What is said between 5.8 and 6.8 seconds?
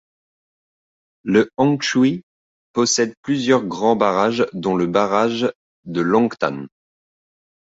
de Longtan.